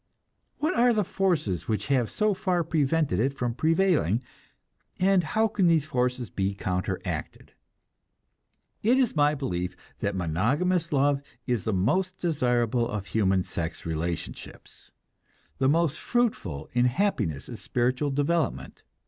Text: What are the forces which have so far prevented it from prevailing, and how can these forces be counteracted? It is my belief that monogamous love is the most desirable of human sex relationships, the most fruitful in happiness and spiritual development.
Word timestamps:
What 0.57 0.73
are 0.75 0.93
the 0.93 1.03
forces 1.03 1.67
which 1.67 1.85
have 1.85 2.09
so 2.09 2.33
far 2.33 2.63
prevented 2.63 3.19
it 3.19 3.37
from 3.37 3.53
prevailing, 3.53 4.23
and 4.99 5.23
how 5.23 5.47
can 5.47 5.67
these 5.67 5.85
forces 5.85 6.31
be 6.31 6.55
counteracted? 6.55 7.53
It 8.81 8.97
is 8.97 9.15
my 9.15 9.35
belief 9.35 9.75
that 9.99 10.15
monogamous 10.15 10.91
love 10.91 11.21
is 11.45 11.65
the 11.65 11.71
most 11.73 12.17
desirable 12.17 12.89
of 12.89 13.05
human 13.05 13.43
sex 13.43 13.85
relationships, 13.85 14.89
the 15.59 15.69
most 15.69 15.99
fruitful 15.99 16.67
in 16.73 16.85
happiness 16.85 17.47
and 17.47 17.59
spiritual 17.59 18.09
development. 18.09 18.81